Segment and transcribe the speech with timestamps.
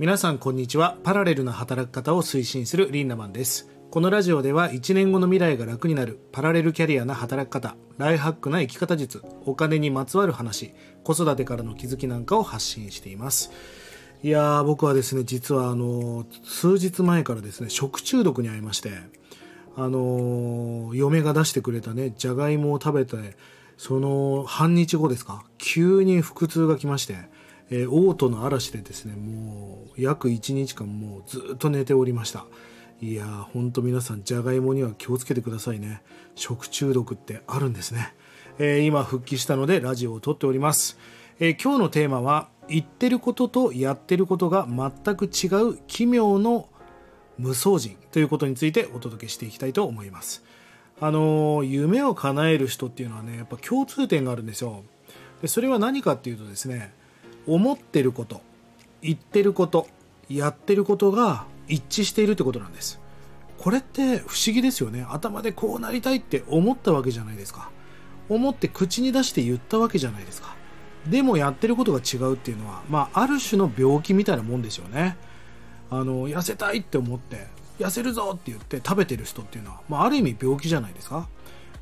[0.00, 0.96] 皆さんこんにちは。
[1.04, 3.68] パラレルな働き方を推進するリンナマンです。
[3.90, 10.72] このラジオでは1年後の未来が楽になるパラレルキャリアな働き方ライハックな生き方術お金にまつわる話
[11.04, 13.50] 子育てからの気づきなんかを発信しています。
[14.22, 18.92] いやー僕はですね実はあの数日前からですね食中毒に遭いまして
[19.76, 23.36] あの嫁が出してくれたねじゃがいもを食べて
[23.76, 27.16] その半日後ですか急に腹痛が来まして
[27.70, 32.46] えー、嘔吐の嵐でですねもう約1日間もうずっと寝ておりました。
[33.02, 36.02] いやーほんと皆さんじゃがいもには気をつけてくださいね。
[36.34, 38.14] 食中毒ってあるんですね、
[38.58, 40.98] えー、今復帰したのでラジオを撮っております、
[41.38, 46.68] えー、今日のテーマは言ってることとやってることが全く違う奇妙の
[47.38, 50.44] 無双人ということについてお届けしていきたいと思います。
[51.00, 54.84] あの夢を叶える人っていうのはねやっぱ共通点があるんですよ。
[55.40, 56.92] でそれは何かっていうとですね
[57.54, 58.40] 思ってること
[59.02, 59.88] 言ってること
[60.28, 63.00] やってることが一致しているってことなんです。
[63.58, 65.04] これって不思議ですよね。
[65.10, 67.70] 頭でこうなりたいって思ったわけじゃないですか。
[68.28, 70.54] 思って口に出して言ったわけじゃないですか。
[71.08, 75.16] でもやってることが違うっていうのは、まあ、ある種の病気みたいなもんですよね。
[75.90, 77.48] あの痩せたいって思って
[77.80, 81.28] 痩せるぞって言って食べてる人っていうのは、まあ、ある意味病気じゃないですか。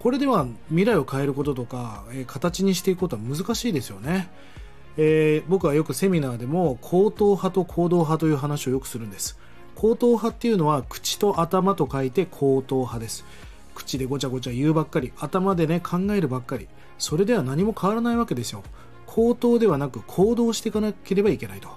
[0.00, 4.28] これでは未来を変えることとか、えー、形にしていくことは難しいですよね。
[4.96, 9.38] えー、僕はよくセミナーでも口頭派と行動派という話をよくするんです。
[9.74, 13.24] 口頭派っていうのは口と頭と書いて口頭派です。
[13.74, 16.68] 口でごちゃごちゃ言うばっかり頭でね考えるばっかり。
[16.98, 18.62] それでは何も変わらないわけですよ。
[19.06, 21.68] 口頭ではなく行動していかなければいけないと。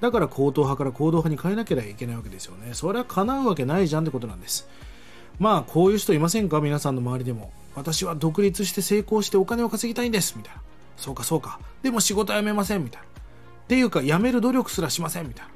[0.00, 2.74] だから口頭派から行動派に変えなければいけないわけですよね。
[2.74, 4.68] それは叶うわけないじゃんってことなんです。
[5.38, 6.60] まあこういう人いませんか？
[6.60, 7.52] 皆さんの周りでも。
[7.76, 10.34] 私は独立して成功してお金を稼ぎたいんです。
[10.36, 10.60] みたいな。
[10.96, 11.60] そうかそうか。
[11.82, 13.08] でも仕事辞めませんみたいな。
[13.08, 13.10] っ
[13.66, 15.52] ていうか、辞める努力すらしませんみたいな。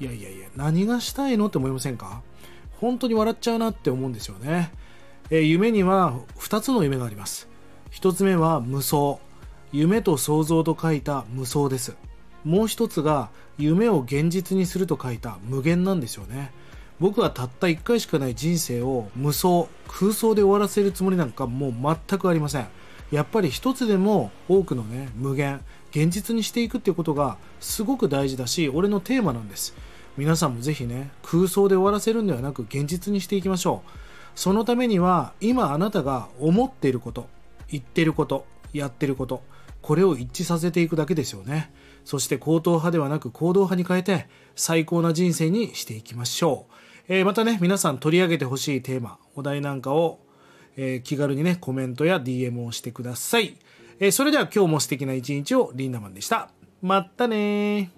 [0.00, 2.22] いやいやいや、何がしたいのって思いませんか？
[2.80, 4.72] 本当に笑っちゃうなって思うんですよね。
[5.30, 7.48] えー、夢には2つの夢があります。
[7.92, 9.18] 1つ目は無双。
[9.72, 11.96] 夢と想像と書いた無双です。
[12.44, 16.52] もう1つが夢を現実にすると書いた無限なんですよね。
[17.00, 22.68] 僕はたった1回しかない人生を無双、空想で終わらせるつもりなんかもう全くありません。
[23.10, 25.60] やっぱり一つでも多くのね無限
[25.90, 29.74] 現実にしていくっていうことがすごく大事だし俺のテーマなんです。
[30.16, 33.90] 皆さんもぜひね空想で終わらせるんではなく現実にしていきましょう。
[34.34, 37.28] そのためには今あなたが思っていること
[37.68, 39.42] 言ってることやってること
[39.80, 41.72] これを一致させていくだけですよね。
[42.04, 46.72] そして行動派ではなく行動派に変えて最高な人生にしていきましょう、
[47.08, 50.20] えー、またね皆さん取り上げてほしいテーマお題なんかを
[50.80, 53.56] えー、気軽にね、コメントや DM をしてください。
[53.98, 56.50] えー、それでは今日も素敵な一日をリンダマンでした。
[56.80, 57.90] まったね